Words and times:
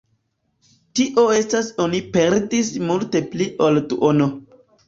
Tio 0.99 1.25
estas 1.41 1.69
oni 1.85 2.01
perdis 2.17 2.73
multe 2.89 3.25
pli 3.35 3.51
ol 3.67 3.81
duono. 3.93 4.33